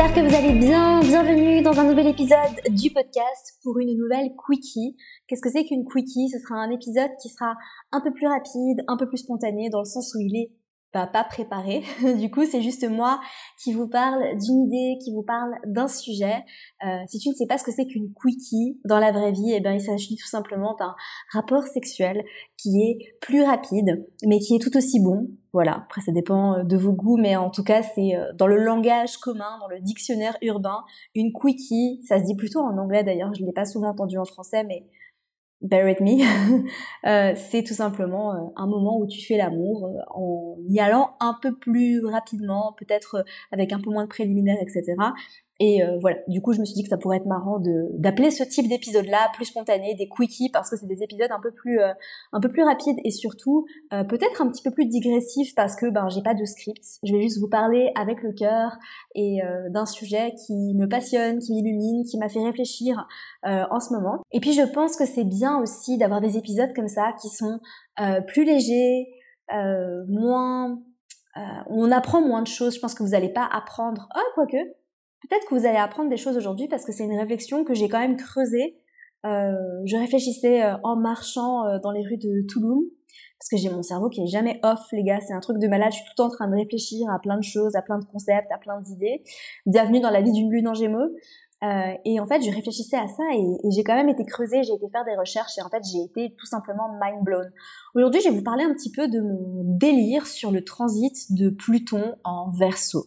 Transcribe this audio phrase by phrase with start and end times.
[0.00, 1.00] J'espère que vous allez bien.
[1.00, 4.96] Bienvenue dans un nouvel épisode du podcast pour une nouvelle quickie.
[5.28, 6.30] Qu'est-ce que c'est qu'une quickie?
[6.30, 7.54] Ce sera un épisode qui sera
[7.92, 10.52] un peu plus rapide, un peu plus spontané dans le sens où il est
[10.94, 11.82] bah, pas préparé.
[12.18, 13.20] du coup, c'est juste moi
[13.62, 16.44] qui vous parle d'une idée, qui vous parle d'un sujet.
[16.82, 19.52] Euh, si tu ne sais pas ce que c'est qu'une quickie dans la vraie vie,
[19.52, 20.94] eh bien, il s'agit tout simplement d'un
[21.30, 22.24] rapport sexuel
[22.56, 25.28] qui est plus rapide, mais qui est tout aussi bon.
[25.52, 25.82] Voilà.
[25.84, 28.56] Après, ça dépend euh, de vos goûts, mais en tout cas, c'est euh, dans le
[28.56, 32.00] langage commun, dans le dictionnaire urbain, une quickie.
[32.06, 33.34] Ça se dit plutôt en anglais d'ailleurs.
[33.34, 34.86] Je l'ai pas souvent entendu en français, mais
[35.60, 36.22] bear with me,
[37.06, 41.54] euh, c'est tout simplement un moment où tu fais l'amour en y allant un peu
[41.54, 44.94] plus rapidement, peut-être avec un peu moins de préliminaires, etc.
[45.62, 47.60] Et euh, voilà, du coup, je me suis dit que ça pourrait être marrant
[47.92, 51.52] d'appeler ce type d'épisode-là plus spontané, des quickies, parce que c'est des épisodes un peu
[51.52, 51.92] plus euh,
[52.32, 55.90] un peu plus rapides et surtout euh, peut-être un petit peu plus digressifs parce que
[55.90, 56.82] ben j'ai pas de script.
[57.04, 58.78] Je vais juste vous parler avec le cœur
[59.14, 63.06] et d'un sujet qui me passionne, qui m'illumine, qui m'a fait réfléchir
[63.42, 64.22] en ce moment.
[64.32, 67.60] Et puis je pense que c'est bien aussi d'avoir des épisodes comme ça qui sont
[68.26, 69.08] plus légers,
[70.08, 70.80] moins
[71.68, 72.76] on apprend moins de choses.
[72.76, 74.08] Je pense que vous n'allez pas apprendre.
[74.16, 74.56] Oh, quoique,
[75.30, 77.88] Peut-être que vous allez apprendre des choses aujourd'hui parce que c'est une réflexion que j'ai
[77.88, 78.76] quand même creusée.
[79.24, 79.52] Euh,
[79.84, 82.88] je réfléchissais euh, en marchant euh, dans les rues de Toulouse
[83.38, 85.20] parce que j'ai mon cerveau qui est jamais off, les gars.
[85.20, 85.92] C'est un truc de malade.
[85.92, 88.50] Je suis tout en train de réfléchir à plein de choses, à plein de concepts,
[88.50, 89.22] à plein d'idées.
[89.66, 91.14] Bienvenue dans la vie d'une lune en Gémeaux.
[91.62, 94.62] Euh, et en fait, je réfléchissais à ça et, et j'ai quand même été creusée,
[94.64, 97.52] j'ai été faire des recherches et en fait, j'ai été tout simplement mind blown.
[97.94, 101.50] Aujourd'hui, je vais vous parler un petit peu de mon délire sur le transit de
[101.50, 103.04] Pluton en Verseau.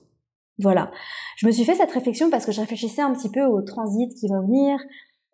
[0.59, 0.91] Voilà.
[1.37, 4.13] Je me suis fait cette réflexion parce que je réfléchissais un petit peu aux transits
[4.19, 4.79] qui vont venir.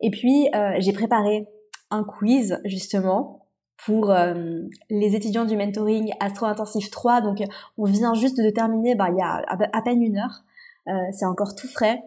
[0.01, 1.47] Et puis, euh, j'ai préparé
[1.91, 3.45] un quiz, justement,
[3.85, 7.21] pour euh, les étudiants du mentoring Astro Intensif 3.
[7.21, 7.39] Donc,
[7.77, 10.43] on vient juste de terminer, bah, il y a à peine une heure.
[10.87, 12.01] Euh, c'est encore tout frais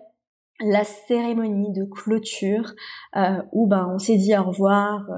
[0.64, 2.74] la cérémonie de clôture
[3.50, 5.08] où ben on s'est dit au revoir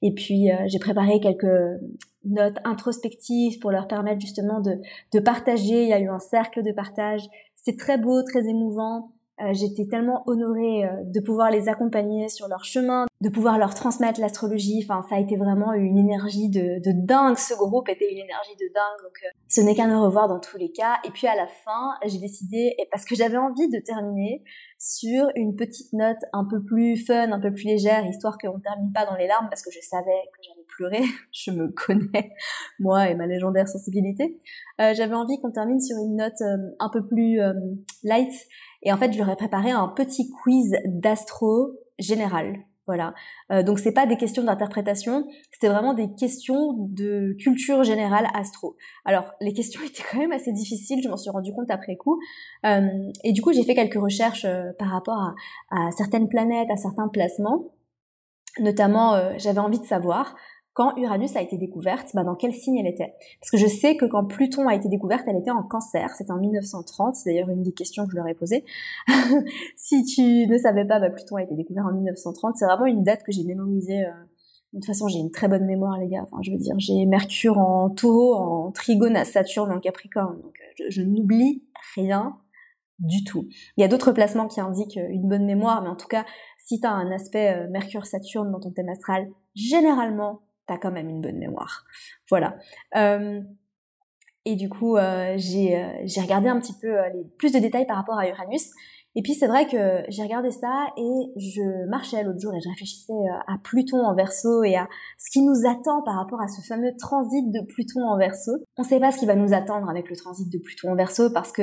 [0.00, 1.78] et puis j'ai préparé quelques
[2.24, 4.80] notes introspectives pour leur permettre justement de,
[5.12, 5.82] de partager.
[5.82, 7.28] Il y a eu un cercle de partage.
[7.56, 9.12] C'est très beau, très émouvant.
[9.40, 13.74] Euh, j'étais tellement honorée euh, de pouvoir les accompagner sur leur chemin, de pouvoir leur
[13.74, 14.84] transmettre l'astrologie.
[14.84, 17.38] Enfin, ça a été vraiment une énergie de, de, dingue.
[17.38, 19.02] Ce groupe était une énergie de dingue.
[19.02, 20.98] Donc, euh, ce n'est qu'un au revoir dans tous les cas.
[21.04, 24.44] Et puis à la fin, j'ai décidé, parce que j'avais envie de terminer
[24.78, 28.62] sur une petite note un peu plus fun, un peu plus légère, histoire qu'on ne
[28.62, 31.02] termine pas dans les larmes, parce que je savais que j'allais pleurer.
[31.32, 32.32] je me connais,
[32.78, 34.38] moi et ma légendaire sensibilité.
[34.78, 36.42] j'avais envie qu'on termine sur une note
[36.78, 37.40] un peu plus
[38.02, 38.32] light
[38.82, 42.58] et en fait, je leur ai préparé un petit quiz d'astro général.
[42.88, 43.14] Voilà.
[43.52, 48.76] Euh, donc c'est pas des questions d'interprétation, c'était vraiment des questions de culture générale astro.
[49.04, 52.18] Alors les questions étaient quand même assez difficiles, je m'en suis rendu compte après coup.
[52.66, 52.88] Euh,
[53.22, 55.32] et du coup j'ai fait quelques recherches euh, par rapport
[55.70, 57.72] à, certaines planètes, à certains placements.
[58.58, 60.34] Notamment, euh, j'avais envie de savoir
[60.74, 63.14] quand Uranus a été découverte, bah dans quel signe elle était?
[63.40, 66.32] Parce que je sais que quand Pluton a été découverte, elle était en cancer, c'était
[66.32, 68.64] en 1930, c'est d'ailleurs une des questions que je leur ai posées.
[69.76, 73.02] si tu ne savais pas, bah Pluton a été découvert en 1930, c'est vraiment une
[73.02, 74.04] date que j'ai mémorisée.
[74.04, 74.12] Euh,
[74.72, 76.22] de toute façon, j'ai une très bonne mémoire, les gars.
[76.22, 80.54] Enfin, je veux dire, j'ai Mercure en taureau, en trigone à Saturne en Capricorne, donc
[80.58, 82.38] euh, je, je n'oublie rien
[82.98, 83.48] du tout.
[83.76, 86.24] Il y a d'autres placements qui indiquent une bonne mémoire, mais en tout cas,
[86.64, 90.40] si tu as un aspect euh, Mercure-Saturne dans ton thème astral, généralement,
[90.72, 91.84] t'as quand même une bonne mémoire.
[92.28, 92.56] Voilà.
[92.96, 93.40] Euh,
[94.44, 96.96] et du coup, euh, j'ai euh, j'ai regardé un petit peu
[97.38, 98.70] plus de détails par rapport à Uranus.
[99.14, 102.68] Et puis c'est vrai que j'ai regardé ça et je marchais l'autre jour et je
[102.70, 103.12] réfléchissais
[103.46, 104.88] à Pluton en verso et à
[105.18, 108.52] ce qui nous attend par rapport à ce fameux transit de Pluton en verso.
[108.78, 110.96] On ne sait pas ce qui va nous attendre avec le transit de Pluton en
[110.96, 111.60] verso parce que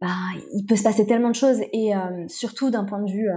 [0.00, 0.14] bah,
[0.54, 1.90] il peut se passer tellement de choses et
[2.28, 3.28] surtout d'un point de vue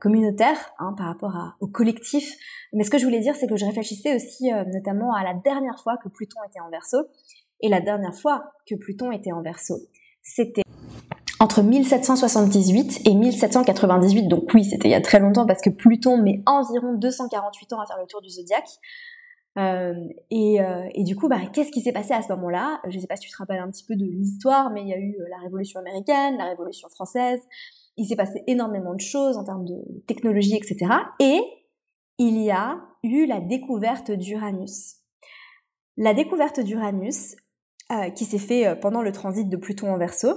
[0.00, 2.36] communautaire hein, par rapport au collectif.
[2.72, 5.34] Mais ce que je voulais dire, c'est que je réfléchissais aussi euh, notamment à la
[5.34, 6.98] dernière fois que Pluton était en verso.
[7.60, 9.76] Et la dernière fois que Pluton était en verso,
[10.22, 10.62] c'était
[11.38, 14.28] entre 1778 et 1798.
[14.28, 17.80] Donc oui, c'était il y a très longtemps parce que Pluton met environ 248 ans
[17.80, 18.68] à faire le tour du zodiaque.
[19.58, 22.80] Euh, et, euh, et, du coup, bah, qu'est-ce qui s'est passé à ce moment-là?
[22.88, 24.88] Je ne sais pas si tu te rappelles un petit peu de l'histoire, mais il
[24.88, 27.40] y a eu la Révolution américaine, la Révolution française,
[27.96, 30.92] il s'est passé énormément de choses en termes de technologie, etc.
[31.20, 31.40] Et
[32.18, 34.96] il y a eu la découverte d'Uranus.
[35.96, 37.36] La découverte d'Uranus,
[37.90, 40.34] euh, qui s'est fait euh, pendant le transit de Pluton en Verseau,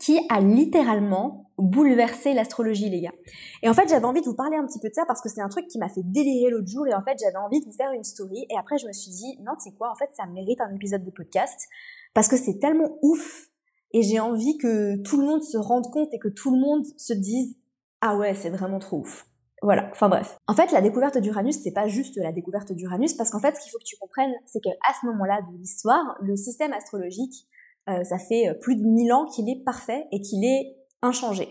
[0.00, 3.14] qui a littéralement bouleversé l'astrologie, les gars.
[3.62, 5.28] Et en fait, j'avais envie de vous parler un petit peu de ça parce que
[5.28, 7.64] c'est un truc qui m'a fait délirer l'autre jour et en fait, j'avais envie de
[7.64, 10.10] vous faire une story et après, je me suis dit, non, c'est quoi, en fait,
[10.12, 11.68] ça mérite un épisode de podcast
[12.12, 13.47] parce que c'est tellement ouf
[13.92, 16.84] et j'ai envie que tout le monde se rende compte et que tout le monde
[16.96, 17.56] se dise
[18.00, 19.26] ah ouais, c'est vraiment trop ouf.
[19.62, 20.38] Voilà, enfin bref.
[20.46, 23.60] En fait, la découverte d'Uranus, c'est pas juste la découverte d'Uranus, parce qu'en fait, ce
[23.60, 24.70] qu'il faut que tu comprennes, c'est qu'à
[25.00, 27.48] ce moment-là de l'histoire, le système astrologique,
[27.88, 31.48] euh, ça fait euh, plus de 1000 ans qu'il est parfait et qu'il est inchangé.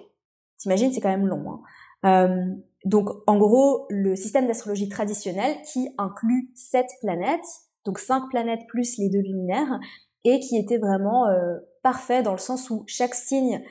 [0.58, 1.62] T'imagines, c'est quand même long.
[2.04, 2.30] Hein.
[2.30, 2.56] Euh,
[2.86, 7.46] donc, en gros, le système d'astrologie traditionnel qui inclut sept planètes,
[7.84, 9.80] donc cinq planètes plus les deux luminaires,
[10.24, 11.26] et qui était vraiment
[11.90, 13.64] parfait dans le sens où chaque signe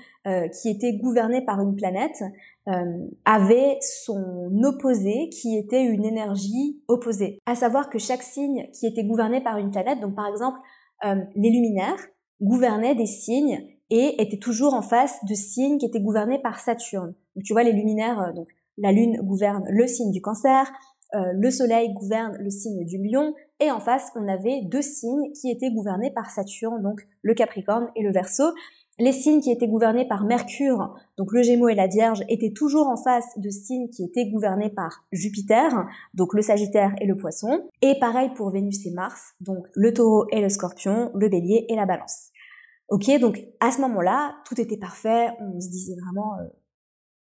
[0.61, 2.21] qui était gouverné par une planète
[2.69, 7.39] euh, avait son opposé qui était une énergie opposée.
[7.47, 10.59] À savoir que chaque signe qui était gouverné par une planète, donc par exemple
[11.05, 12.09] euh, les luminaires,
[12.41, 17.15] gouvernaient des signes et étaient toujours en face de signes qui étaient gouvernés par Saturne.
[17.37, 18.49] Donc tu vois les luminaires, euh, donc
[18.79, 20.69] la Lune gouverne le signe du Cancer,
[21.13, 25.51] le Soleil gouverne le signe du Lion, et en face on avait deux signes qui
[25.51, 28.53] étaient gouvernés par Saturne, donc le Capricorne et le Verseau.
[28.99, 32.89] Les signes qui étaient gouvernés par Mercure, donc le Gémeaux et la Vierge, étaient toujours
[32.89, 37.69] en face de signes qui étaient gouvernés par Jupiter, donc le Sagittaire et le Poisson.
[37.83, 41.77] Et pareil pour Vénus et Mars, donc le Taureau et le Scorpion, le Bélier et
[41.77, 42.31] la Balance.
[42.89, 45.29] Ok, donc à ce moment-là, tout était parfait.
[45.41, 46.47] On se disait vraiment euh,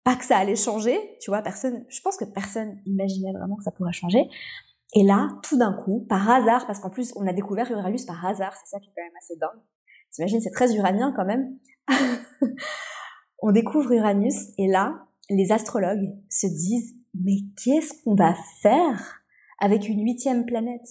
[0.04, 1.42] pas que ça allait changer, tu vois.
[1.42, 4.28] Personne, je pense que personne imaginait vraiment que ça pourrait changer.
[4.96, 8.26] Et là, tout d'un coup, par hasard, parce qu'en plus on a découvert Uranus par
[8.26, 9.62] hasard, c'est ça qui est quand même assez dingue
[10.12, 11.58] T'imagines, c'est très uranien quand même.
[13.42, 19.24] on découvre Uranus et là, les astrologues se disent, mais qu'est-ce qu'on va faire
[19.60, 20.88] avec une huitième planète?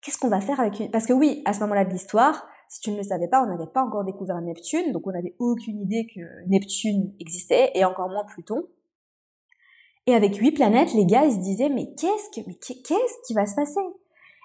[0.00, 0.90] Qu'est-ce qu'on va faire avec une...
[0.90, 3.46] Parce que oui, à ce moment-là de l'histoire, si tu ne le savais pas, on
[3.46, 8.08] n'avait pas encore découvert Neptune, donc on n'avait aucune idée que Neptune existait, et encore
[8.08, 8.64] moins Pluton.
[10.06, 13.34] Et avec huit planètes, les gars, ils se disaient, mais qu'est-ce que, mais qu'est-ce qui
[13.34, 13.80] va se passer?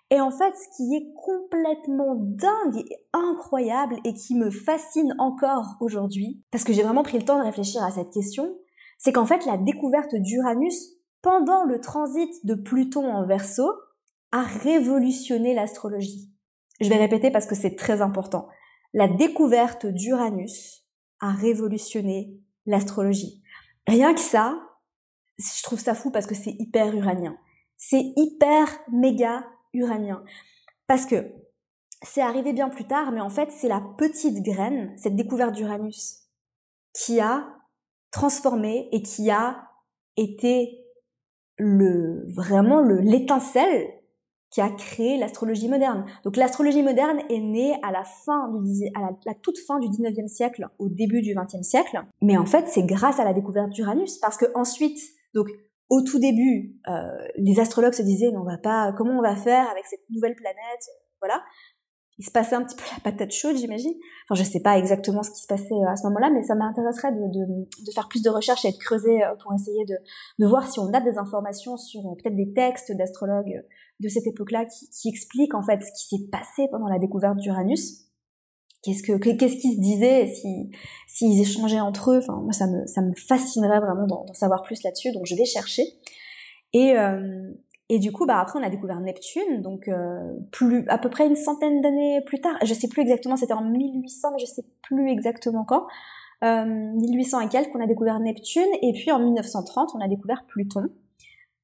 [0.09, 5.77] Et en fait, ce qui est complètement dingue et incroyable et qui me fascine encore
[5.79, 8.57] aujourd'hui, parce que j'ai vraiment pris le temps de réfléchir à cette question,
[8.99, 13.71] c'est qu'en fait, la découverte d'Uranus pendant le transit de Pluton en Verseau
[14.31, 16.32] a révolutionné l'astrologie.
[16.83, 18.47] Je vais répéter parce que c'est très important.
[18.93, 20.85] La découverte d'Uranus
[21.21, 23.41] a révolutionné l'astrologie.
[23.87, 24.59] Rien que ça,
[25.39, 27.37] je trouve ça fou parce que c'est hyper uranien.
[27.77, 30.23] C'est hyper méga uranien.
[30.85, 31.33] Parce que
[32.01, 36.23] c'est arrivé bien plus tard, mais en fait, c'est la petite graine, cette découverte d'Uranus,
[36.93, 37.47] qui a
[38.11, 39.69] transformé et qui a
[40.17, 40.85] été
[41.57, 44.02] le, vraiment le, l'étincelle
[44.53, 46.05] qui a créé l'astrologie moderne.
[46.23, 50.27] Donc l'astrologie moderne est née à la fin du, à la, toute fin du 19e
[50.27, 51.99] siècle, au début du 20e siècle.
[52.21, 54.99] Mais en fait, c'est grâce à la découverte d'Uranus, parce que ensuite,
[55.33, 55.47] donc
[55.89, 59.35] au tout début, euh, les astrologues se disaient, mais on va pas, comment on va
[59.35, 60.87] faire avec cette nouvelle planète,
[61.19, 61.41] voilà.
[62.19, 63.93] Il se passait un petit peu la patate chaude, j'imagine.
[64.29, 66.53] Enfin, je sais pas exactement ce qui se passait euh, à ce moment-là, mais ça
[66.53, 69.95] m'intéresserait de, de, de, faire plus de recherches et de creuser euh, pour essayer de,
[70.37, 73.63] de voir si on a des informations sur peut-être des textes d'astrologues
[74.03, 78.01] de cette époque-là qui, expliquent en fait ce qui s'est passé pendant la découverte d'Uranus.
[78.83, 80.69] Qu'est-ce que qu'est-ce qu'ils se disaient si
[81.07, 82.17] s'ils échangeaient entre eux.
[82.17, 85.45] Enfin moi ça me ça me fascinerait vraiment d'en savoir plus là-dessus donc je vais
[85.45, 85.83] chercher.
[86.73, 87.51] Et euh,
[87.89, 91.25] et du coup bah après on a découvert Neptune donc euh, plus à peu près
[91.25, 92.57] une centaine d'années plus tard.
[92.63, 95.87] Je sais plus exactement c'était en 1800 mais je sais plus exactement quand.
[96.43, 100.43] Euh, 1800 et quelques on a découvert Neptune et puis en 1930 on a découvert
[100.45, 100.89] Pluton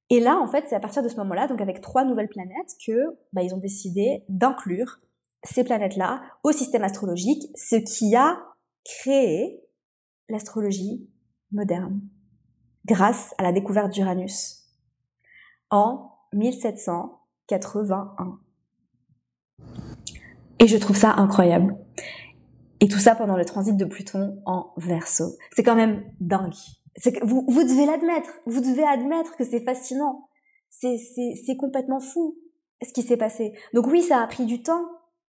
[0.10, 2.76] et là en fait c'est à partir de ce moment-là donc avec trois nouvelles planètes
[2.86, 5.00] que bah, ils ont décidé d'inclure
[5.44, 8.40] ces planètes-là au système astrologique, ce qui a
[8.84, 9.64] créé
[10.28, 11.08] l'astrologie
[11.52, 12.02] moderne
[12.86, 14.64] grâce à la découverte d'Uranus
[15.70, 18.40] en 1781.
[20.60, 21.78] Et je trouve ça incroyable.
[22.82, 25.36] Et tout ça pendant le transit de Pluton en Verseau.
[25.54, 26.54] C'est quand même dingue.
[27.24, 28.30] Vous, devez l'admettre.
[28.46, 30.28] Vous devez admettre que c'est fascinant.
[30.70, 32.38] C'est complètement fou
[32.82, 33.54] ce qui s'est passé.
[33.74, 34.86] Donc oui, ça a pris du temps.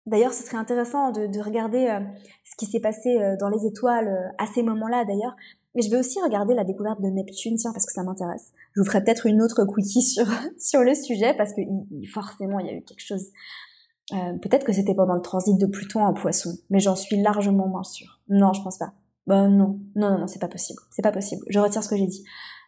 [0.06, 2.00] D'ailleurs, ce serait intéressant de, de regarder euh,
[2.46, 5.36] ce qui s'est passé euh, dans les étoiles euh, à ces moments-là, d'ailleurs.
[5.76, 8.54] Mais je vais aussi regarder la découverte de Neptune, tiens, parce que ça m'intéresse.
[8.74, 10.26] Je vous ferai peut-être une autre quickie sur
[10.58, 11.62] sur le sujet, parce que
[12.14, 13.32] forcément, il y a eu quelque chose.
[14.10, 17.84] peut-être que c'était pendant le transit de Pluton en Poisson, mais j'en suis largement moins
[17.84, 18.22] sûre.
[18.30, 18.94] Non, je pense pas.
[19.28, 20.80] Ben non, non, non, non, c'est pas possible.
[20.92, 21.44] C'est pas possible.
[21.50, 22.24] Je retire ce que j'ai dit.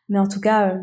[0.10, 0.76] Mais en tout cas,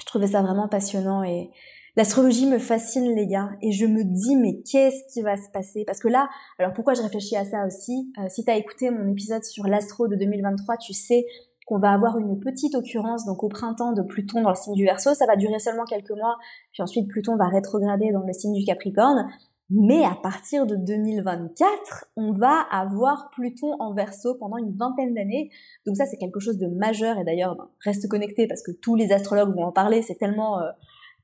[0.00, 1.50] je trouvais ça vraiment passionnant et
[1.96, 5.84] L'astrologie me fascine les gars et je me dis mais qu'est-ce qui va se passer?
[5.84, 6.28] Parce que là,
[6.58, 8.12] alors pourquoi je réfléchis à ça aussi?
[8.18, 11.26] Euh, Si tu as écouté mon épisode sur l'astro de 2023, tu sais
[11.66, 14.84] qu'on va avoir une petite occurrence donc au printemps de Pluton dans le signe du
[14.84, 16.36] Verseau, ça va durer seulement quelques mois,
[16.72, 19.28] puis ensuite Pluton va rétrograder dans le signe du Capricorne.
[19.72, 25.50] Mais à partir de 2024, on va avoir Pluton en verso pendant une vingtaine d'années.
[25.86, 27.18] Donc ça, c'est quelque chose de majeur.
[27.18, 30.02] Et d'ailleurs, ben, reste connecté parce que tous les astrologues vont en parler.
[30.02, 30.70] C'est tellement, euh,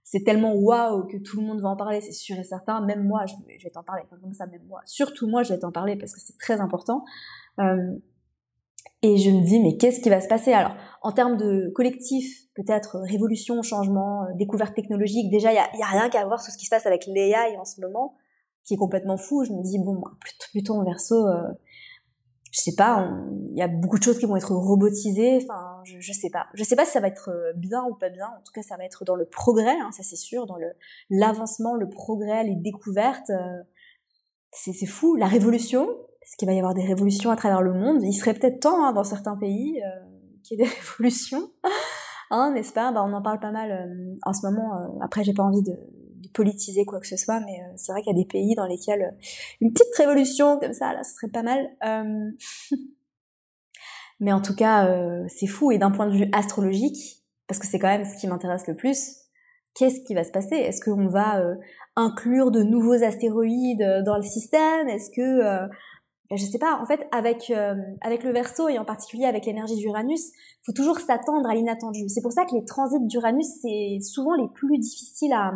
[0.05, 2.81] c'est tellement waouh que tout le monde va en parler, c'est sûr et certain.
[2.87, 3.35] Même moi, je,
[3.65, 4.05] vais t'en parler.
[4.09, 4.81] Comme ça, même moi.
[4.85, 7.05] Surtout moi, je vais t'en parler parce que c'est très important.
[7.59, 7.97] Euh,
[9.03, 10.53] et je me dis, mais qu'est-ce qui va se passer?
[10.53, 15.83] Alors, en termes de collectif, peut-être révolution, changement, euh, découverte technologique, déjà, il n'y y
[15.83, 18.15] a, rien qu'à voir sur ce qui se passe avec l'AI en ce moment
[18.67, 19.45] qui est complètement fou.
[19.45, 21.53] Je me dis bon, plutôt, plutôt en verso, euh,
[22.57, 23.11] je sais pas,
[23.51, 25.41] il y a beaucoup de choses qui vont être robotisées.
[25.43, 26.47] Enfin, je, sais pas.
[26.55, 28.27] Je sais pas si ça va être euh, bien ou pas bien.
[28.29, 30.57] En tout cas, ça va être dans le progrès, hein, ça c'est sûr, dans
[31.11, 33.29] l'avancement, le progrès, les découvertes.
[33.29, 33.63] Euh,
[34.53, 35.17] c'est fou.
[35.17, 38.03] La révolution, parce qu'il va y avoir des révolutions à travers le monde.
[38.03, 39.89] Il serait peut-être temps hein, dans certains pays euh,
[40.43, 41.51] qu'il y ait des révolutions.
[42.31, 42.91] hein, n'est-ce pas?
[42.91, 44.99] Bah, On en parle pas mal en ce moment.
[45.03, 45.75] après, j'ai pas envie de
[46.37, 48.67] politiser quoi que ce soit, mais euh, c'est vrai qu'il y a des pays dans
[48.67, 49.27] lesquels euh,
[49.61, 51.71] une petite révolution comme ça, là, ce serait pas mal.
[51.85, 52.31] Euh.
[54.21, 54.89] mais en tout cas,
[55.29, 55.73] c'est fou.
[55.73, 58.77] Et d'un point de vue astrologique, parce que c'est quand même ce qui m'intéresse le
[58.77, 59.17] plus,
[59.75, 60.57] qu'est-ce qui va se passer?
[60.57, 61.43] Est-ce qu'on va
[61.97, 64.89] inclure de nouveaux astéroïdes dans le système?
[64.89, 65.69] Est-ce que
[66.35, 67.53] je sais pas, en fait, avec
[68.01, 70.33] avec le Verseau et en particulier avec l'énergie d'Uranus,
[70.65, 72.09] faut toujours s'attendre à l'inattendu.
[72.09, 75.53] C'est pour ça que les transits d'Uranus c'est souvent les plus difficiles à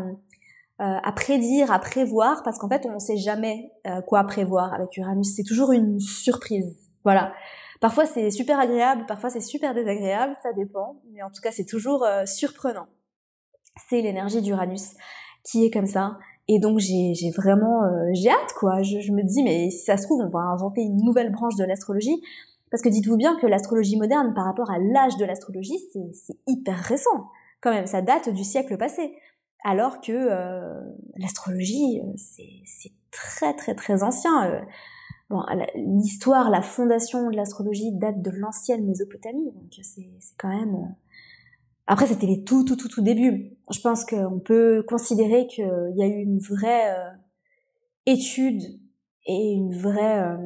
[0.80, 4.96] à prédire, à prévoir, parce qu'en fait, on ne sait jamais euh, quoi prévoir avec
[4.96, 5.34] Uranus.
[5.36, 6.90] C'est toujours une surprise.
[7.04, 7.32] Voilà.
[7.80, 10.96] Parfois, c'est super agréable, parfois, c'est super désagréable, ça dépend.
[11.12, 12.86] Mais en tout cas, c'est toujours euh, surprenant.
[13.88, 14.94] C'est l'énergie d'Uranus
[15.44, 16.18] qui est comme ça.
[16.48, 17.82] Et donc, j'ai vraiment...
[18.12, 18.82] j'ai hâte, quoi.
[18.82, 21.56] Je, je, me dis, mais si ça se trouve, on va inventer une nouvelle branche
[21.56, 22.20] de l'astrologie.
[22.70, 26.76] Parce que dites-vous bien que l'astrologie moderne, par rapport à l'âge de l'astrologie, c'est hyper
[26.76, 27.28] récent.
[27.60, 29.14] Quand même, ça date du siècle passé
[29.64, 30.80] alors que euh,
[31.16, 34.50] l'astrologie, euh, c'est très très très ancien.
[34.50, 34.60] Euh.
[35.28, 35.44] Bon,
[35.76, 40.02] l'histoire, la fondation de l'astrologie date de l'ancienne Mésopotamie, donc c'est
[40.38, 40.94] quand même.
[41.86, 43.56] Après, c'était les tout tout tout tout débuts.
[43.70, 46.96] Je pense qu'on peut considérer qu'il y a eu une vraie
[48.06, 48.60] étude
[49.26, 50.36] et une vraie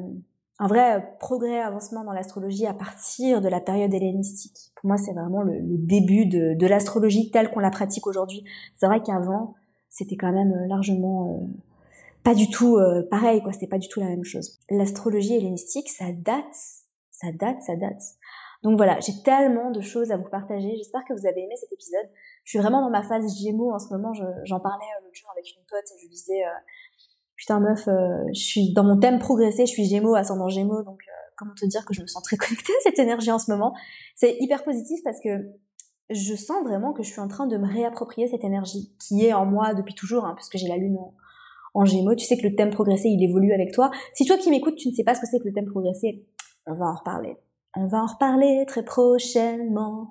[0.58, 4.72] un vrai progrès, avancement dans l'astrologie à partir de la période hellénistique.
[4.76, 8.44] Pour moi, c'est vraiment le, début de, de l'astrologie telle qu'on la pratique aujourd'hui.
[8.76, 9.54] C'est vrai qu'avant,
[9.88, 11.46] c'était quand même euh, largement euh,
[12.22, 13.52] pas du tout euh, pareil, quoi.
[13.52, 14.60] C'était pas du tout la même chose.
[14.70, 16.44] L'astrologie hellénistique, ça date,
[17.10, 18.02] ça date, ça date.
[18.62, 20.74] Donc voilà, j'ai tellement de choses à vous partager.
[20.76, 22.08] J'espère que vous avez aimé cet épisode.
[22.44, 24.12] Je suis vraiment dans ma phase Gémeaux en ce moment.
[24.14, 26.42] J'en parlais l'autre jour avec une pote et je disais
[27.36, 31.00] putain meuf, euh, je suis dans mon thème progressé, je suis Gémeaux, ascendant Gémeaux, donc
[31.08, 33.50] euh, comment te dire que je me sens très connectée à cette énergie en ce
[33.50, 33.74] moment?
[34.14, 35.50] C'est hyper positif parce que
[36.10, 39.32] je sens vraiment que je suis en train de me réapproprier cette énergie qui est
[39.32, 40.98] en moi depuis toujours, hein, puisque j'ai la lune
[41.74, 42.14] en, Gémeaux.
[42.14, 43.90] Tu sais que le thème progressé, il évolue avec toi.
[44.14, 46.24] Si toi qui m'écoutes, tu ne sais pas ce que c'est que le thème progressé,
[46.66, 47.36] on va en reparler.
[47.74, 50.08] On va en reparler très prochainement.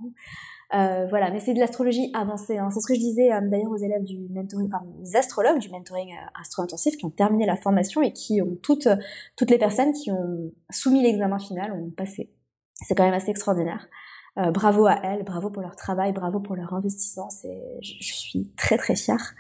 [0.74, 2.58] Euh, voilà, mais c'est de l'astrologie avancée.
[2.58, 2.70] Hein.
[2.72, 5.70] C'est ce que je disais euh, d'ailleurs aux élèves du mentoring, enfin aux astrologues du
[5.70, 8.88] mentoring euh, astro-intensif qui ont terminé la formation et qui ont toutes,
[9.36, 12.32] toutes les personnes qui ont soumis l'examen final ont passé.
[12.74, 13.88] C'est quand même assez extraordinaire.
[14.36, 17.30] bravo à elles, bravo pour leur travail, bravo pour leur investissement.
[17.30, 19.36] C'est, je, suis très très fière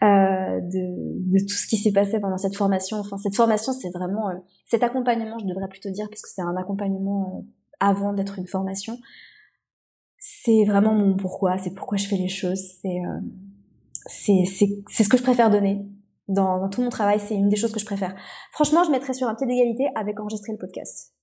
[0.00, 2.98] de, de, tout ce qui s'est passé pendant cette formation.
[2.98, 4.30] Enfin, cette formation, c'est vraiment
[4.64, 7.44] cet accompagnement, je devrais plutôt dire, parce que c'est un accompagnement
[7.80, 8.96] avant d'être une formation
[10.18, 13.20] c'est vraiment mon pourquoi, c'est pourquoi je fais les choses, c'est euh,
[14.08, 15.86] c'est ce que je préfère donner.
[16.28, 18.14] Dans, dans tout mon travail, c'est une des choses que je préfère.
[18.52, 21.14] Franchement, je mettrais sur un pied d'égalité avec enregistrer le podcast.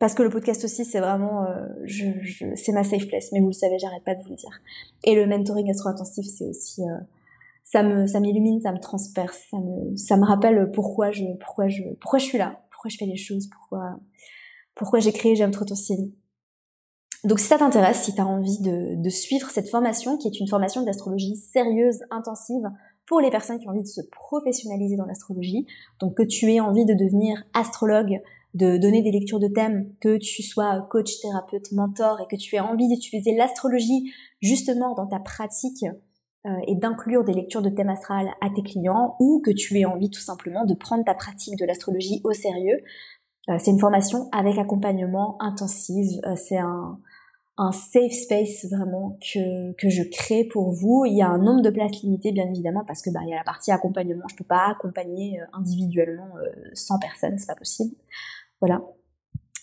[0.00, 3.30] Parce que le podcast aussi, c'est vraiment, euh, je, je, c'est ma safe place.
[3.32, 4.50] Mais vous le savez, j'arrête pas de vous le dire.
[5.04, 6.98] Et le mentoring astro-intensif, c'est aussi, euh,
[7.62, 11.68] ça me, ça m'illumine, ça me transperce, ça me, ça me rappelle pourquoi je, pourquoi
[11.68, 14.00] je, pourquoi je suis là, pourquoi je fais les choses, pourquoi,
[14.74, 16.10] pourquoi j'ai créé J'aime trop ton signe.
[17.24, 20.40] Donc si ça t'intéresse, si tu as envie de, de, suivre cette formation, qui est
[20.40, 22.64] une formation d'astrologie sérieuse, intensive,
[23.06, 25.66] pour les personnes qui ont envie de se professionnaliser dans l'astrologie,
[26.00, 28.20] donc que tu aies envie de devenir astrologue,
[28.54, 32.56] de donner des lectures de thèmes, que tu sois coach, thérapeute, mentor et que tu
[32.56, 35.84] aies envie d'utiliser l'astrologie justement dans ta pratique
[36.46, 39.86] euh, et d'inclure des lectures de thèmes astrales à tes clients ou que tu aies
[39.86, 42.78] envie tout simplement de prendre ta pratique de l'astrologie au sérieux,
[43.48, 46.98] euh, c'est une formation avec accompagnement intensif, euh, c'est un,
[47.56, 51.04] un safe space vraiment que, que je crée pour vous.
[51.06, 53.32] Il y a un nombre de places limitées bien évidemment parce que bah il y
[53.32, 56.30] a la partie accompagnement, je peux pas accompagner euh, individuellement
[56.72, 57.94] 100 euh, personnes, c'est pas possible.
[58.60, 58.82] Voilà.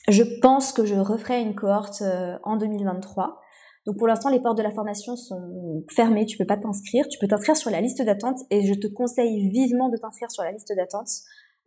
[0.07, 3.39] Je pense que je referai une cohorte euh, en 2023.
[3.85, 7.07] Donc pour l'instant, les portes de la formation sont fermées, tu peux pas t'inscrire.
[7.07, 10.43] Tu peux t'inscrire sur la liste d'attente et je te conseille vivement de t'inscrire sur
[10.43, 11.09] la liste d'attente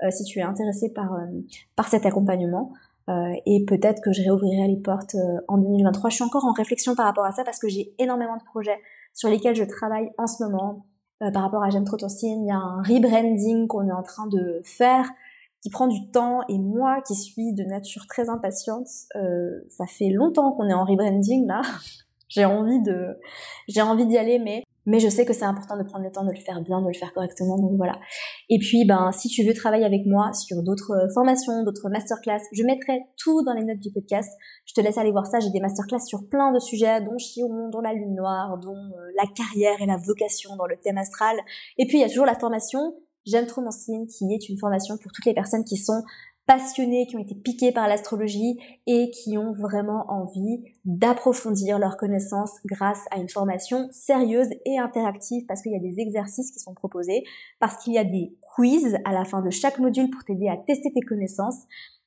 [0.02, 1.26] euh, si tu es intéressé par, euh,
[1.76, 2.72] par cet accompagnement.
[3.08, 5.16] Euh, et peut-être que je réouvrirai les portes
[5.48, 6.10] en 2023.
[6.10, 8.80] Je suis encore en réflexion par rapport à ça parce que j'ai énormément de projets
[9.12, 10.86] sur lesquels je travaille en ce moment.
[11.32, 14.26] par rapport à J'aime trop ton il y a un rebranding qu'on est en train
[14.26, 15.08] de faire
[15.62, 18.86] qui prend du temps et moi qui suis de nature très impatiente,
[19.68, 21.62] ça fait longtemps qu'on est en rebranding là.
[22.28, 22.80] j'ai envie
[23.68, 26.24] j'ai envie d'y aller, mais mais je sais que c'est important de prendre le temps
[26.24, 27.98] de le faire bien, de le faire correctement, donc voilà.
[28.48, 32.40] Et puis, ben, si tu veux travailler avec moi sur d'autres euh, formations, d'autres masterclass,
[32.52, 34.30] je mettrai tout dans les notes du podcast.
[34.66, 35.40] Je te laisse aller voir ça.
[35.40, 39.10] J'ai des masterclass sur plein de sujets, dont Chiron, dont la lune noire, dont euh,
[39.16, 41.36] la carrière et la vocation dans le thème astral.
[41.78, 42.94] Et puis, il y a toujours la formation
[43.26, 46.02] J'aime trop mon qui est une formation pour toutes les personnes qui sont
[46.46, 52.58] passionnés, qui ont été piqués par l'astrologie et qui ont vraiment envie d'approfondir leurs connaissances
[52.64, 56.74] grâce à une formation sérieuse et interactive parce qu'il y a des exercices qui sont
[56.74, 57.24] proposés,
[57.60, 60.56] parce qu'il y a des quiz à la fin de chaque module pour t'aider à
[60.56, 61.64] tester tes connaissances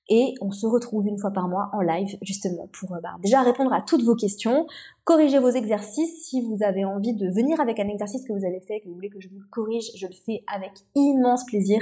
[0.10, 3.42] et on se retrouve une fois par mois en live justement pour euh, bah, déjà
[3.42, 4.68] répondre à toutes vos questions,
[5.04, 6.26] corriger vos exercices.
[6.26, 8.96] Si vous avez envie de venir avec un exercice que vous avez fait, que vous
[8.96, 11.82] voulez que je vous corrige, je le fais avec immense plaisir.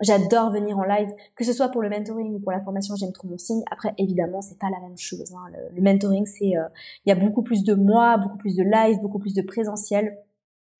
[0.00, 3.12] J'adore venir en live, que ce soit pour le mentoring ou pour la formation J'aime
[3.12, 3.62] trop mon signe.
[3.70, 5.32] Après, évidemment, c'est pas la même chose.
[5.34, 5.52] Hein.
[5.74, 6.64] Le, mentoring, c'est, euh,
[7.04, 10.16] il y a beaucoup plus de moi, beaucoup plus de live, beaucoup plus de présentiel,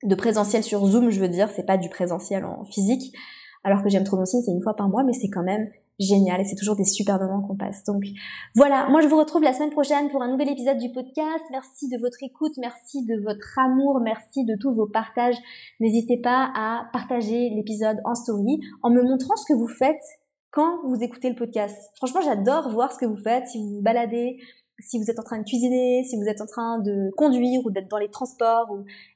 [0.02, 1.50] de présentiel sur Zoom, je veux dire.
[1.50, 3.14] C'est pas du présentiel en physique.
[3.62, 5.68] Alors que J'aime trop mon signe, c'est une fois par mois, mais c'est quand même
[6.00, 7.85] génial et c'est toujours des super moments qu'on passe.
[7.85, 8.02] Donc
[8.54, 11.45] voilà, moi je vous retrouve la semaine prochaine pour un nouvel épisode du podcast.
[11.50, 15.37] Merci de votre écoute, merci de votre amour, merci de tous vos partages.
[15.78, 20.02] N'hésitez pas à partager l'épisode en story en me montrant ce que vous faites
[20.50, 21.76] quand vous écoutez le podcast.
[21.97, 24.38] Franchement, j'adore voir ce que vous faites, si vous vous baladez,
[24.80, 27.71] si vous êtes en train de cuisiner, si vous êtes en train de conduire ou
[27.71, 28.66] d'être dans les transports.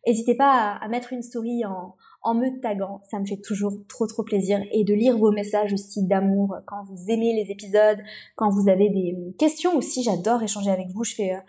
[0.07, 3.01] N'hésitez pas à mettre une story en, en me taguant.
[3.05, 6.83] Ça me fait toujours trop trop plaisir et de lire vos messages aussi d'amour quand
[6.85, 7.99] vous aimez les épisodes,
[8.35, 10.03] quand vous avez des questions aussi.
[10.03, 11.05] J'adore échanger avec vous.
[11.05, 11.41] Je fais euh,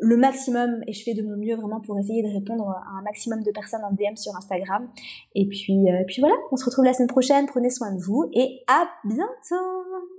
[0.00, 3.02] le maximum et je fais de mon mieux vraiment pour essayer de répondre à un
[3.02, 4.88] maximum de personnes en DM sur Instagram.
[5.34, 7.46] Et puis, euh, puis voilà, on se retrouve la semaine prochaine.
[7.46, 9.91] Prenez soin de vous et à bientôt